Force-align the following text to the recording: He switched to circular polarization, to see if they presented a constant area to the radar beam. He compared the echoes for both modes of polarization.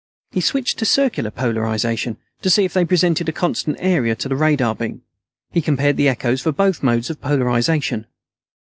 He 0.31 0.41
switched 0.41 0.79
to 0.79 0.85
circular 0.87 1.29
polarization, 1.29 2.17
to 2.41 2.49
see 2.49 2.65
if 2.65 2.73
they 2.73 2.85
presented 2.85 3.29
a 3.29 3.31
constant 3.31 3.77
area 3.79 4.15
to 4.15 4.27
the 4.27 4.35
radar 4.35 4.73
beam. 4.73 5.03
He 5.51 5.61
compared 5.61 5.95
the 5.95 6.09
echoes 6.09 6.41
for 6.41 6.51
both 6.51 6.81
modes 6.81 7.11
of 7.11 7.21
polarization. 7.21 8.07